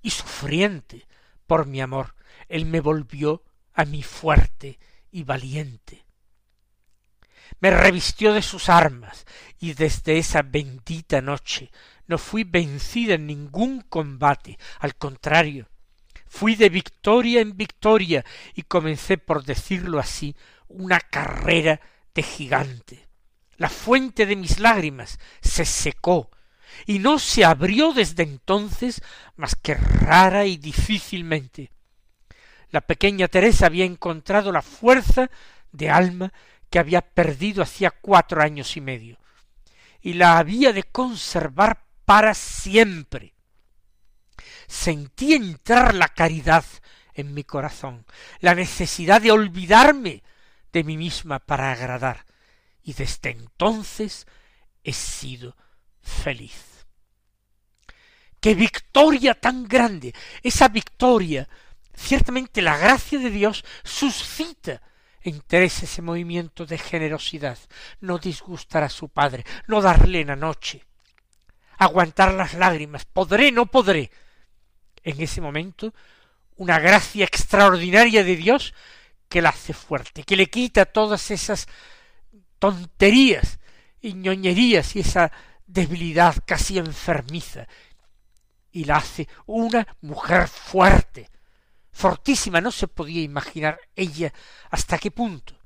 y 0.00 0.10
sufriente 0.10 1.06
por 1.46 1.66
mi 1.66 1.82
amor, 1.82 2.14
Él 2.48 2.64
me 2.64 2.80
volvió 2.80 3.44
a 3.74 3.84
mí 3.84 4.02
fuerte 4.02 4.78
y 5.10 5.24
valiente. 5.24 6.06
Me 7.60 7.70
revistió 7.70 8.32
de 8.32 8.40
sus 8.40 8.70
armas 8.70 9.26
y 9.58 9.74
desde 9.74 10.16
esa 10.16 10.40
bendita 10.40 11.20
noche 11.20 11.70
no 12.06 12.18
fui 12.18 12.44
vencida 12.44 13.14
en 13.14 13.26
ningún 13.26 13.80
combate, 13.82 14.58
al 14.78 14.96
contrario, 14.96 15.68
fui 16.26 16.54
de 16.54 16.68
victoria 16.68 17.40
en 17.40 17.56
victoria 17.56 18.24
y 18.54 18.62
comencé, 18.62 19.18
por 19.18 19.44
decirlo 19.44 19.98
así, 19.98 20.36
una 20.68 21.00
carrera 21.00 21.80
de 22.14 22.22
gigante. 22.22 23.08
La 23.56 23.68
fuente 23.70 24.26
de 24.26 24.36
mis 24.36 24.58
lágrimas 24.58 25.18
se 25.40 25.64
secó 25.64 26.30
y 26.84 26.98
no 26.98 27.18
se 27.18 27.44
abrió 27.44 27.92
desde 27.92 28.22
entonces 28.22 29.02
más 29.36 29.54
que 29.54 29.74
rara 29.74 30.44
y 30.44 30.56
difícilmente. 30.56 31.70
La 32.70 32.80
pequeña 32.82 33.28
Teresa 33.28 33.66
había 33.66 33.84
encontrado 33.84 34.52
la 34.52 34.62
fuerza 34.62 35.30
de 35.72 35.88
alma 35.88 36.32
que 36.68 36.78
había 36.78 37.00
perdido 37.00 37.62
hacía 37.62 37.90
cuatro 37.90 38.42
años 38.42 38.76
y 38.76 38.80
medio, 38.80 39.18
y 40.02 40.14
la 40.14 40.38
había 40.38 40.72
de 40.72 40.82
conservar 40.82 41.85
para 42.06 42.32
siempre. 42.32 43.34
Sentí 44.66 45.34
entrar 45.34 45.94
la 45.94 46.08
caridad 46.08 46.64
en 47.12 47.34
mi 47.34 47.44
corazón, 47.44 48.06
la 48.40 48.54
necesidad 48.54 49.20
de 49.20 49.32
olvidarme 49.32 50.22
de 50.72 50.84
mí 50.84 50.96
misma 50.96 51.40
para 51.40 51.72
agradar, 51.72 52.24
y 52.82 52.94
desde 52.94 53.30
entonces 53.30 54.26
he 54.84 54.92
sido 54.92 55.56
feliz. 56.00 56.86
¡Qué 58.40 58.54
victoria 58.54 59.34
tan 59.34 59.66
grande! 59.66 60.14
Esa 60.42 60.68
victoria, 60.68 61.48
ciertamente 61.94 62.62
la 62.62 62.76
gracia 62.76 63.18
de 63.18 63.30
Dios 63.30 63.64
suscita 63.82 64.80
en 65.22 65.40
Teresa 65.40 65.86
ese 65.86 66.02
movimiento 66.02 66.66
de 66.66 66.78
generosidad, 66.78 67.58
no 68.00 68.18
disgustar 68.18 68.84
a 68.84 68.88
su 68.88 69.08
padre, 69.08 69.44
no 69.66 69.80
darle 69.80 70.24
la 70.24 70.36
noche, 70.36 70.84
aguantar 71.76 72.34
las 72.34 72.54
lágrimas, 72.54 73.04
podré, 73.04 73.52
no 73.52 73.66
podré. 73.66 74.10
En 75.02 75.20
ese 75.20 75.40
momento, 75.40 75.94
una 76.56 76.78
gracia 76.78 77.24
extraordinaria 77.24 78.24
de 78.24 78.36
Dios 78.36 78.74
que 79.28 79.42
la 79.42 79.50
hace 79.50 79.72
fuerte, 79.72 80.24
que 80.24 80.36
le 80.36 80.46
quita 80.46 80.84
todas 80.84 81.30
esas 81.30 81.66
tonterías 82.58 83.58
y 84.00 84.14
ñoñerías 84.14 84.96
y 84.96 85.00
esa 85.00 85.30
debilidad 85.66 86.36
casi 86.46 86.78
enfermiza 86.78 87.66
y 88.76 88.84
la 88.84 88.96
hace 88.96 89.26
una 89.46 89.86
mujer 90.02 90.48
fuerte, 90.48 91.30
fortísima, 91.92 92.60
no 92.60 92.70
se 92.70 92.88
podía 92.88 93.22
imaginar 93.22 93.80
ella 93.94 94.34
hasta 94.70 94.98
qué 94.98 95.10
punto. 95.10 95.58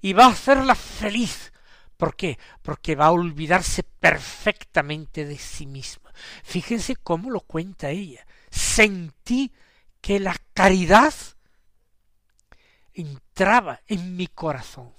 Y 0.00 0.12
va 0.12 0.26
a 0.26 0.28
hacerla 0.28 0.76
feliz. 0.76 1.52
¿Por 1.96 2.16
qué? 2.16 2.38
Porque 2.62 2.96
va 2.96 3.06
a 3.06 3.12
olvidarse 3.12 3.82
perfectamente 3.82 5.24
de 5.24 5.38
sí 5.38 5.66
misma. 5.66 6.12
Fíjense 6.42 6.96
cómo 6.96 7.30
lo 7.30 7.40
cuenta 7.40 7.90
ella. 7.90 8.26
Sentí 8.50 9.52
que 10.00 10.20
la 10.20 10.36
caridad 10.52 11.14
entraba 12.92 13.80
en 13.86 14.16
mi 14.16 14.26
corazón. 14.26 14.94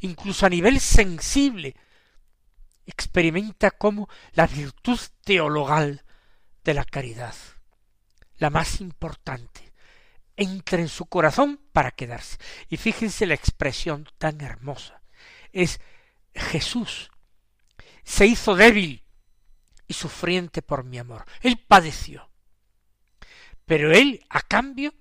Incluso 0.00 0.46
a 0.46 0.50
nivel 0.50 0.80
sensible, 0.80 1.74
experimenta 2.86 3.70
como 3.72 4.08
la 4.32 4.46
virtud 4.46 5.00
teologal 5.24 6.04
de 6.62 6.74
la 6.74 6.84
caridad, 6.84 7.34
la 8.38 8.50
más 8.50 8.80
importante, 8.80 9.72
entra 10.36 10.80
en 10.80 10.88
su 10.88 11.06
corazón 11.06 11.60
para 11.72 11.90
quedarse. 11.90 12.38
Y 12.68 12.76
fíjense 12.76 13.26
la 13.26 13.34
expresión 13.34 14.08
tan 14.18 14.40
hermosa. 14.40 15.00
Es 15.52 15.80
Jesús 16.34 17.10
se 18.06 18.24
hizo 18.24 18.54
débil 18.54 19.02
y 19.88 19.94
sufriente 19.94 20.62
por 20.62 20.84
mi 20.84 20.98
amor. 20.98 21.24
Él 21.42 21.58
padeció. 21.58 22.30
Pero 23.64 23.92
él, 23.92 24.24
a 24.30 24.42
cambio, 24.42 24.94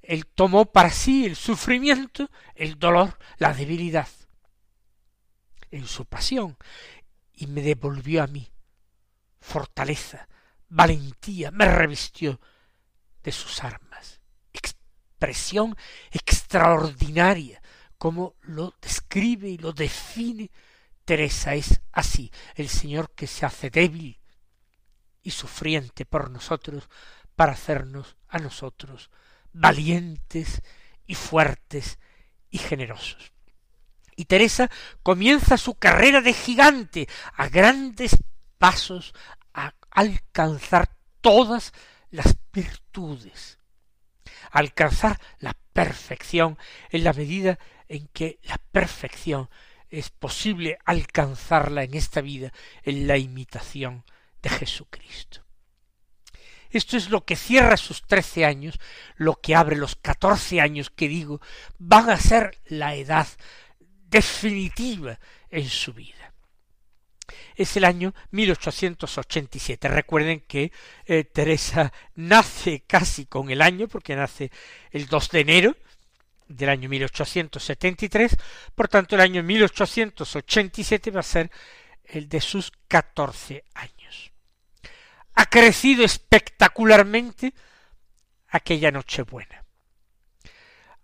él 0.00 0.26
tomó 0.26 0.66
para 0.66 0.90
sí 0.90 1.26
el 1.26 1.34
sufrimiento, 1.34 2.30
el 2.54 2.78
dolor, 2.78 3.18
la 3.38 3.52
debilidad 3.52 4.08
en 5.72 5.86
su 5.88 6.04
pasión 6.04 6.56
y 7.32 7.48
me 7.48 7.62
devolvió 7.62 8.22
a 8.22 8.26
mí 8.28 8.52
fortaleza, 9.40 10.28
valentía, 10.68 11.50
me 11.50 11.64
revistió 11.64 12.40
de 13.24 13.32
sus 13.32 13.64
armas. 13.64 14.20
Expresión 14.52 15.76
extraordinaria, 16.12 17.60
como 18.02 18.34
lo 18.40 18.74
describe 18.82 19.48
y 19.48 19.58
lo 19.58 19.72
define 19.72 20.50
Teresa, 21.04 21.54
es 21.54 21.80
así, 21.92 22.32
el 22.56 22.68
Señor 22.68 23.12
que 23.14 23.28
se 23.28 23.46
hace 23.46 23.70
débil 23.70 24.18
y 25.22 25.30
sufriente 25.30 26.04
por 26.04 26.28
nosotros 26.28 26.88
para 27.36 27.52
hacernos 27.52 28.16
a 28.26 28.40
nosotros 28.40 29.08
valientes 29.52 30.62
y 31.06 31.14
fuertes 31.14 32.00
y 32.50 32.58
generosos. 32.58 33.30
Y 34.16 34.24
Teresa 34.24 34.68
comienza 35.04 35.56
su 35.56 35.76
carrera 35.76 36.20
de 36.22 36.32
gigante 36.32 37.08
a 37.36 37.46
grandes 37.46 38.16
pasos 38.58 39.14
a 39.54 39.74
alcanzar 39.92 40.96
todas 41.20 41.72
las 42.10 42.36
virtudes, 42.52 43.60
a 44.50 44.58
alcanzar 44.58 45.20
la 45.38 45.56
perfección 45.72 46.58
en 46.90 47.04
la 47.04 47.12
medida 47.12 47.60
en 47.92 48.08
que 48.08 48.38
la 48.44 48.58
perfección 48.58 49.50
es 49.90 50.08
posible 50.08 50.78
alcanzarla 50.86 51.84
en 51.84 51.94
esta 51.94 52.22
vida 52.22 52.52
en 52.82 53.06
la 53.06 53.18
imitación 53.18 54.04
de 54.40 54.48
Jesucristo. 54.48 55.44
Esto 56.70 56.96
es 56.96 57.10
lo 57.10 57.26
que 57.26 57.36
cierra 57.36 57.76
sus 57.76 58.00
trece 58.06 58.46
años, 58.46 58.80
lo 59.16 59.34
que 59.34 59.54
abre 59.54 59.76
los 59.76 59.94
catorce 59.94 60.62
años 60.62 60.88
que 60.88 61.06
digo 61.06 61.42
van 61.78 62.08
a 62.08 62.16
ser 62.16 62.58
la 62.64 62.94
edad 62.94 63.28
definitiva 64.08 65.20
en 65.50 65.68
su 65.68 65.92
vida. 65.92 66.32
Es 67.54 67.76
el 67.76 67.84
año 67.84 68.14
1887. 68.30 69.88
Recuerden 69.88 70.40
que 70.40 70.72
eh, 71.04 71.24
Teresa 71.24 71.92
nace 72.14 72.84
casi 72.86 73.26
con 73.26 73.50
el 73.50 73.60
año, 73.60 73.86
porque 73.88 74.16
nace 74.16 74.50
el 74.90 75.06
2 75.06 75.28
de 75.28 75.40
enero 75.40 75.76
del 76.48 76.68
año 76.68 76.88
1873, 76.88 78.36
por 78.74 78.88
tanto 78.88 79.14
el 79.14 79.20
año 79.20 79.42
1887 79.42 81.10
va 81.10 81.20
a 81.20 81.24
ser 81.24 81.50
el 82.04 82.28
de 82.28 82.40
sus 82.40 82.72
catorce 82.88 83.64
años. 83.74 84.32
Ha 85.34 85.46
crecido 85.46 86.04
espectacularmente 86.04 87.54
aquella 88.48 88.90
Nochebuena. 88.90 89.64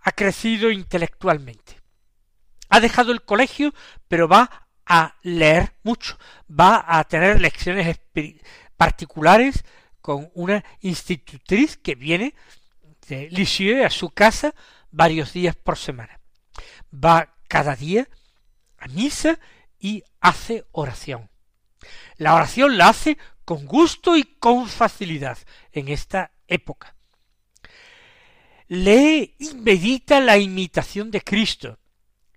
Ha 0.01 0.13
crecido 0.13 0.71
intelectualmente 0.71 1.79
ha 2.69 2.81
dejado 2.81 3.13
el 3.13 3.23
colegio, 3.23 3.75
pero 4.09 4.29
va 4.29 4.69
a 4.87 5.17
leer 5.23 5.75
mucho, 5.83 6.19
va 6.49 6.85
a 6.87 7.05
tener 7.05 7.41
lecciones 7.41 7.99
particulares 8.77 9.65
con 10.01 10.31
una 10.35 10.65
institutriz 10.81 11.77
que 11.77 11.95
viene 11.95 12.35
de 13.09 13.29
Lisieux 13.31 13.85
a 13.85 13.91
su 13.91 14.11
casa 14.11 14.55
varios 14.91 15.33
días 15.33 15.57
por 15.57 15.79
semana. 15.79 16.21
Va 16.93 17.35
cada 17.49 17.77
día 17.77 18.09
a 18.79 18.89
misa 18.89 19.39
y 19.79 20.03
hace 20.21 20.67
oración. 20.73 21.31
La 22.17 22.35
oración 22.35 22.77
la 22.77 22.89
hace 22.89 23.19
con 23.45 23.67
gusto 23.67 24.17
y 24.17 24.25
con 24.25 24.69
facilidad 24.69 25.39
en 25.73 25.89
esta 25.89 26.33
época. 26.47 26.95
Lee 28.69 29.35
y 29.39 29.55
medita 29.55 30.21
la 30.21 30.37
imitación 30.37 31.11
de 31.11 31.23
Cristo, 31.23 31.79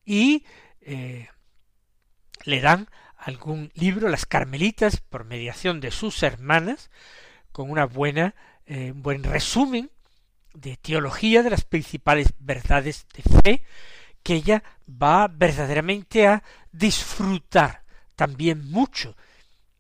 y 0.06 0.46
eh, 0.82 1.30
le 2.44 2.62
dan 2.62 2.90
algún 3.18 3.72
libro, 3.76 4.10
las 4.10 4.26
Carmelitas, 4.26 4.98
por 4.98 5.26
mediación 5.26 5.80
de 5.80 5.92
sus 5.92 6.24
hermanas, 6.24 6.90
con 7.52 7.70
una 7.70 7.86
buena, 7.86 8.34
eh, 8.66 8.92
un 8.92 9.04
buen 9.04 9.24
resumen 9.24 9.92
de 10.54 10.78
teología 10.78 11.44
de 11.44 11.50
las 11.50 11.66
principales 11.66 12.34
verdades 12.40 13.06
de 13.14 13.24
fe, 13.42 13.64
que 14.24 14.36
ella 14.36 14.64
va 14.88 15.28
verdaderamente 15.28 16.28
a 16.28 16.44
disfrutar 16.72 17.84
también 18.16 18.70
mucho 18.70 19.16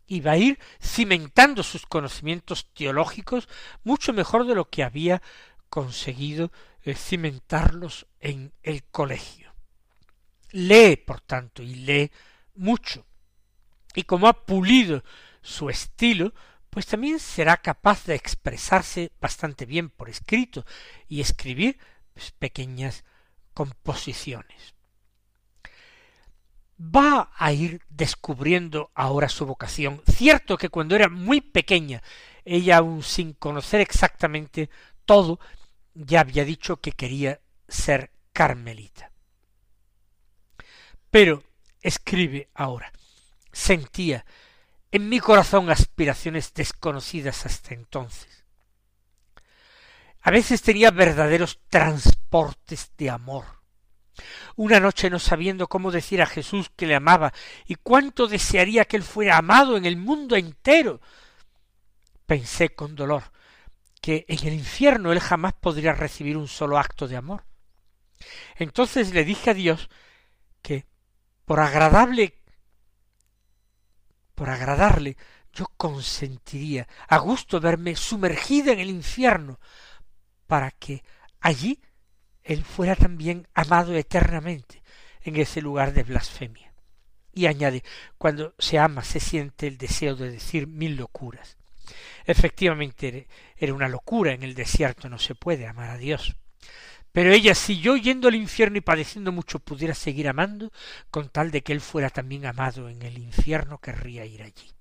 y 0.08 0.20
va 0.20 0.32
a 0.32 0.38
ir 0.38 0.60
cimentando 0.82 1.64
sus 1.64 1.86
conocimientos 1.86 2.68
teológicos 2.74 3.48
mucho 3.84 4.14
mejor 4.14 4.46
de 4.46 4.56
lo 4.56 4.70
que 4.70 4.84
había 4.84 5.22
conseguido 5.70 6.52
eh, 6.84 6.96
cimentarlos 6.96 8.08
en 8.20 8.52
el 8.64 8.84
colegio. 8.84 9.54
Lee, 10.52 10.98
por 10.98 11.22
tanto, 11.22 11.64
y 11.64 11.76
lee 11.76 12.12
mucho. 12.56 13.06
Y 13.96 14.04
como 14.04 14.28
ha 14.28 14.34
pulido 14.34 15.04
su 15.42 15.70
estilo, 15.70 16.34
pues 16.72 16.86
también 16.86 17.20
será 17.20 17.58
capaz 17.58 18.06
de 18.06 18.16
expresarse 18.16 19.12
bastante 19.20 19.66
bien 19.66 19.90
por 19.90 20.10
escrito 20.10 20.66
y 21.08 21.20
escribir 21.20 21.78
pues, 22.14 22.32
pequeñas 22.32 23.04
composiciones. 23.54 24.74
Va 26.80 27.30
a 27.36 27.52
ir 27.52 27.82
descubriendo 27.90 28.90
ahora 28.96 29.28
su 29.28 29.46
vocación. 29.46 30.02
Cierto 30.08 30.58
que 30.58 30.70
cuando 30.70 30.96
era 30.96 31.10
muy 31.10 31.42
pequeña, 31.42 32.02
ella 32.46 32.78
aún 32.78 33.04
sin 33.04 33.34
conocer 33.34 33.82
exactamente 33.82 34.70
todo, 35.06 35.40
ya 35.94 36.22
había 36.22 36.46
dicho 36.46 36.78
que 36.78 36.94
quería 36.94 37.42
ser 37.68 38.12
carmelita. 38.32 39.12
Pero, 41.12 41.44
escribe 41.82 42.50
ahora, 42.54 42.94
sentía 43.52 44.26
en 44.92 45.10
mi 45.10 45.20
corazón 45.20 45.70
aspiraciones 45.70 46.54
desconocidas 46.54 47.46
hasta 47.46 47.74
entonces. 47.74 48.46
A 50.22 50.32
veces 50.32 50.62
tenía 50.62 50.92
verdaderos 50.92 51.60
transportes 51.70 52.92
de 52.98 53.10
amor. 53.10 53.46
Una 54.56 54.80
noche 54.80 55.10
no 55.10 55.18
sabiendo 55.18 55.68
cómo 55.68 55.92
decir 55.92 56.22
a 56.22 56.28
Jesús 56.28 56.70
que 56.76 56.86
le 56.86 56.96
amaba 56.96 57.34
y 57.66 57.76
cuánto 57.76 58.28
desearía 58.28 58.86
que 58.86 58.98
él 58.98 59.04
fuera 59.04 59.38
amado 59.38 59.78
en 59.78 59.86
el 59.86 59.98
mundo 59.98 60.36
entero, 60.36 61.02
pensé 62.26 62.70
con 62.70 62.96
dolor 62.96 63.24
que 64.02 64.26
en 64.28 64.48
el 64.48 64.54
infierno 64.54 65.12
él 65.12 65.20
jamás 65.20 65.54
podría 65.54 65.94
recibir 65.94 66.36
un 66.36 66.48
solo 66.48 66.78
acto 66.78 67.08
de 67.08 67.16
amor. 67.16 67.46
Entonces 68.58 69.14
le 69.14 69.24
dije 69.24 69.52
a 69.52 69.54
Dios 69.54 69.90
que 70.62 70.86
por 71.46 71.60
agradable 71.60 72.41
por 74.42 74.50
agradarle, 74.50 75.18
yo 75.54 75.68
consentiría 75.78 76.88
a 77.08 77.20
gusto 77.20 77.60
verme 77.60 77.96
sumergida 77.96 78.72
en 78.72 78.80
el 78.80 78.90
infierno, 78.90 79.60
para 80.48 80.72
que 80.72 81.04
allí 81.40 81.80
él 82.42 82.64
fuera 82.64 82.96
también 82.96 83.48
amado 83.54 83.94
eternamente 83.94 84.82
en 85.22 85.36
ese 85.36 85.62
lugar 85.62 85.94
de 85.94 86.02
blasfemia. 86.02 86.74
Y 87.32 87.46
añade, 87.46 87.84
cuando 88.18 88.56
se 88.58 88.80
ama 88.80 89.04
se 89.04 89.20
siente 89.20 89.68
el 89.68 89.78
deseo 89.78 90.16
de 90.16 90.32
decir 90.32 90.66
mil 90.66 90.96
locuras. 90.96 91.60
Efectivamente 92.26 93.28
era 93.56 93.76
una 93.76 93.90
locura 93.90 94.34
en 94.34 94.42
el 94.42 94.56
desierto, 94.56 95.08
no 95.08 95.20
se 95.20 95.36
puede 95.36 95.68
amar 95.68 95.92
a 95.92 95.98
Dios. 95.98 96.36
Pero 97.12 97.34
ella, 97.34 97.54
si 97.56 97.80
yo 97.80 97.98
yendo 97.98 98.28
al 98.28 98.36
infierno 98.36 98.78
y 98.78 98.82
padeciendo 98.82 99.32
mucho 99.32 99.60
pudiera 99.60 99.94
seguir 99.94 100.30
amando, 100.30 100.72
con 101.10 101.30
tal 101.30 101.52
de 101.52 101.62
que 101.62 101.74
él 101.74 101.82
fuera 101.82 102.10
también 102.10 102.46
amado 102.46 102.88
en 102.88 103.02
el 103.02 103.18
infierno, 103.18 103.80
querría 103.80 104.26
ir 104.26 104.44
allí. 104.44 104.72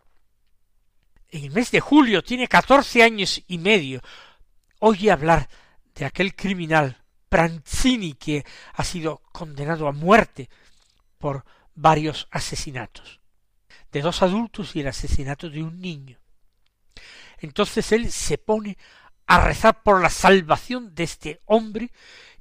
En 1.29 1.45
el 1.45 1.51
mes 1.51 1.71
de 1.71 1.81
julio 1.81 2.23
tiene 2.23 2.49
catorce 2.49 3.03
años 3.03 3.43
y 3.47 3.59
medio. 3.59 4.01
Oye 4.79 5.11
hablar 5.11 5.49
de 5.95 6.05
aquel 6.05 6.35
criminal 6.35 6.97
Pranzini 7.29 8.15
que 8.15 8.45
ha 8.75 8.85
sido 8.85 9.23
condenado 9.33 9.87
a 9.87 9.93
muerte 9.93 10.49
por 11.19 11.45
varios 11.75 12.27
asesinatos 12.31 13.21
de 13.93 14.03
dos 14.03 14.23
adultos 14.23 14.75
y 14.77 14.81
el 14.81 14.89
asesinato 14.89 15.49
de 15.51 15.63
un 15.63 15.81
niño. 15.81 16.19
Entonces 17.39 17.91
él 17.93 18.11
se 18.11 18.39
pone 18.39 18.77
a 19.31 19.39
rezar 19.39 19.85
por 19.85 20.03
la 20.03 20.11
salvación 20.11 20.93
de 20.97 21.05
este 21.05 21.41
hombre 21.47 21.93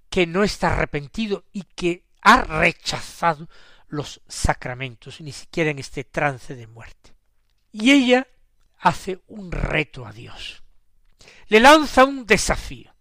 que 0.10 0.26
no 0.26 0.44
está 0.44 0.74
arrepentido 0.74 1.46
y 1.54 1.62
que 1.62 2.04
ha 2.20 2.42
rechazado 2.42 3.48
los 3.90 4.22
sacramentos, 4.28 5.22
ni 5.22 5.32
siquiera 5.32 5.70
en 5.70 5.78
este 5.78 6.04
trance 6.04 6.56
de 6.56 6.66
muerte. 6.66 7.14
Y 7.72 7.92
ella 7.92 8.26
hace 8.80 9.22
un 9.28 9.52
reto 9.52 10.08
a 10.08 10.12
Dios. 10.12 10.64
Le 11.48 11.60
lanza 11.60 12.06
un 12.06 12.26
desafío. 12.26 12.92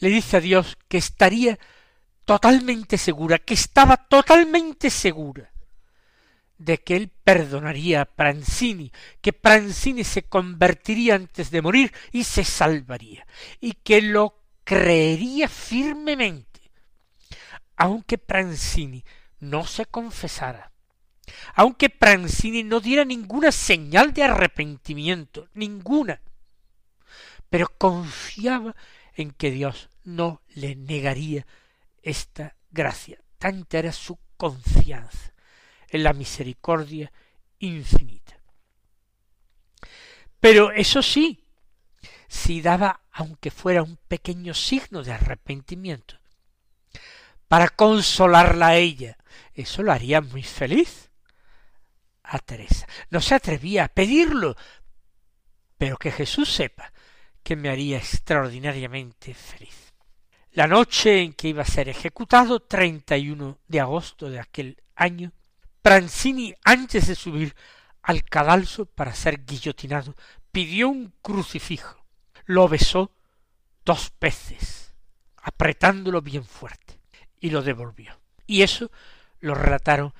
Le 0.00 0.08
dice 0.08 0.38
a 0.38 0.40
Dios 0.40 0.76
que 0.88 0.98
estaría 0.98 1.56
totalmente 2.24 2.98
segura, 2.98 3.38
que 3.38 3.54
estaba 3.54 3.96
totalmente 3.96 4.90
segura 4.90 5.52
de 6.58 6.78
que 6.78 6.96
él 6.96 7.10
perdonaría 7.24 8.02
a 8.02 8.04
Pranzini, 8.04 8.92
que 9.20 9.32
Pranzini 9.32 10.04
se 10.04 10.24
convertiría 10.24 11.14
antes 11.14 11.50
de 11.50 11.62
morir 11.62 11.92
y 12.12 12.24
se 12.24 12.44
salvaría, 12.44 13.26
y 13.60 13.74
que 13.74 14.02
lo 14.02 14.42
creería 14.64 15.48
firmemente, 15.48 16.70
aunque 17.76 18.18
Pranzini 18.18 19.04
no 19.38 19.64
se 19.64 19.86
confesara, 19.86 20.72
aunque 21.54 21.90
Pranzini 21.90 22.64
no 22.64 22.80
diera 22.80 23.04
ninguna 23.04 23.52
señal 23.52 24.12
de 24.12 24.24
arrepentimiento, 24.24 25.48
ninguna, 25.54 26.20
pero 27.48 27.68
confiaba 27.78 28.74
en 29.14 29.30
que 29.30 29.52
Dios 29.52 29.90
no 30.04 30.42
le 30.48 30.74
negaría 30.74 31.46
esta 32.02 32.56
gracia. 32.70 33.20
Tanta 33.38 33.78
era 33.78 33.92
su 33.92 34.18
confianza 34.36 35.32
en 35.88 36.02
la 36.02 36.12
misericordia 36.12 37.12
infinita. 37.58 38.38
Pero 40.40 40.70
eso 40.70 41.02
sí, 41.02 41.44
si 42.28 42.60
daba 42.60 43.00
aunque 43.10 43.50
fuera 43.50 43.82
un 43.82 43.96
pequeño 43.96 44.54
signo 44.54 45.02
de 45.02 45.12
arrepentimiento, 45.12 46.16
para 47.48 47.70
consolarla 47.70 48.68
a 48.68 48.76
ella, 48.76 49.16
eso 49.54 49.82
lo 49.82 49.92
haría 49.92 50.20
muy 50.20 50.42
feliz 50.42 51.10
a 52.22 52.38
Teresa. 52.38 52.86
No 53.10 53.20
se 53.20 53.34
atrevía 53.34 53.84
a 53.84 53.88
pedirlo, 53.88 54.54
pero 55.78 55.96
que 55.96 56.12
Jesús 56.12 56.52
sepa 56.52 56.92
que 57.42 57.56
me 57.56 57.70
haría 57.70 57.96
extraordinariamente 57.96 59.32
feliz. 59.32 59.94
La 60.52 60.66
noche 60.66 61.22
en 61.22 61.32
que 61.32 61.48
iba 61.48 61.62
a 61.62 61.66
ser 61.66 61.88
ejecutado, 61.88 62.60
31 62.60 63.58
de 63.66 63.80
agosto 63.80 64.28
de 64.28 64.40
aquel 64.40 64.82
año, 64.94 65.32
Pranzini, 65.82 66.54
antes 66.64 67.06
de 67.08 67.14
subir 67.14 67.54
al 68.02 68.24
cadalso 68.24 68.86
para 68.86 69.14
ser 69.14 69.44
guillotinado, 69.44 70.14
pidió 70.52 70.88
un 70.88 71.12
crucifijo, 71.22 72.04
lo 72.46 72.68
besó 72.68 73.12
dos 73.84 74.12
veces, 74.20 74.94
apretándolo 75.36 76.22
bien 76.22 76.44
fuerte, 76.44 77.00
y 77.40 77.50
lo 77.50 77.62
devolvió. 77.62 78.18
Y 78.46 78.62
eso 78.62 78.90
lo 79.40 79.54
relataron 79.54 80.14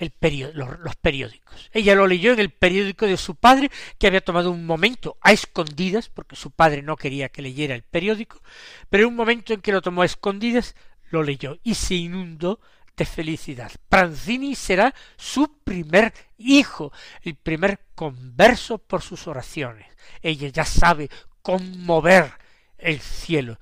el 0.00 0.12
los, 0.54 0.96
periódicos. 0.96 1.70
Ella 1.72 1.94
lo 1.94 2.06
leyó 2.06 2.32
en 2.32 2.40
el 2.40 2.50
periódico 2.50 3.06
de 3.06 3.18
su 3.18 3.34
padre, 3.34 3.70
que 3.98 4.06
había 4.06 4.22
tomado 4.22 4.50
un 4.50 4.64
momento 4.64 5.18
a 5.20 5.32
escondidas, 5.32 6.08
porque 6.08 6.36
su 6.36 6.50
padre 6.50 6.82
no 6.82 6.96
quería 6.96 7.28
que 7.28 7.42
leyera 7.42 7.74
el 7.74 7.82
periódico, 7.82 8.42
pero 8.88 9.04
en 9.04 9.10
un 9.10 9.16
momento 9.16 9.52
en 9.52 9.60
que 9.60 9.72
lo 9.72 9.82
tomó 9.82 10.02
a 10.02 10.06
escondidas, 10.06 10.74
lo 11.10 11.22
leyó 11.22 11.58
y 11.62 11.74
se 11.74 11.96
inundó 11.96 12.60
de 12.96 13.04
felicidad. 13.04 13.72
Pranzini 13.88 14.54
será 14.54 14.94
su 15.16 15.60
primer 15.64 16.12
hijo, 16.38 16.92
el 17.22 17.36
primer 17.36 17.86
converso 17.94 18.78
por 18.78 19.02
sus 19.02 19.26
oraciones. 19.26 19.86
Ella 20.22 20.48
ya 20.48 20.64
sabe 20.64 21.10
conmover 21.42 22.32
el 22.78 23.00
cielo 23.00 23.58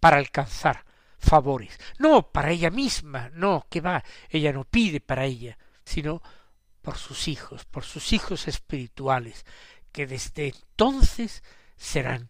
para 0.00 0.18
alcanzar 0.18 0.84
favores. 1.18 1.78
No 1.98 2.30
para 2.30 2.50
ella 2.50 2.70
misma, 2.70 3.30
no, 3.34 3.66
que 3.68 3.80
va, 3.80 4.04
ella 4.30 4.52
no 4.52 4.64
pide 4.64 5.00
para 5.00 5.24
ella, 5.24 5.58
sino 5.84 6.22
por 6.82 6.96
sus 6.96 7.28
hijos, 7.28 7.64
por 7.64 7.84
sus 7.84 8.12
hijos 8.12 8.48
espirituales, 8.48 9.44
que 9.92 10.06
desde 10.06 10.48
entonces 10.48 11.42
serán 11.76 12.28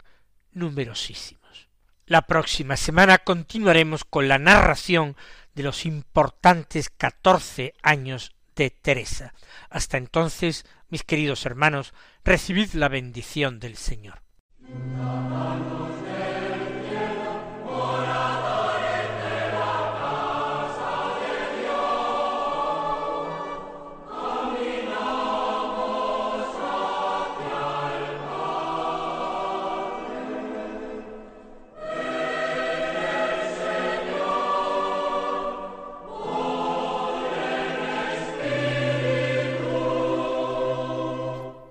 numerosísimos. 0.52 1.68
La 2.06 2.22
próxima 2.22 2.76
semana 2.76 3.18
continuaremos 3.18 4.04
con 4.04 4.28
la 4.28 4.38
narración 4.38 5.16
de 5.58 5.64
los 5.64 5.86
importantes 5.86 6.88
catorce 6.88 7.74
años 7.82 8.32
de 8.54 8.70
Teresa. 8.70 9.34
Hasta 9.70 9.96
entonces, 9.96 10.64
mis 10.88 11.02
queridos 11.02 11.44
hermanos, 11.46 11.94
recibid 12.24 12.74
la 12.74 12.88
bendición 12.88 13.58
del 13.58 13.76
Señor. 13.76 14.22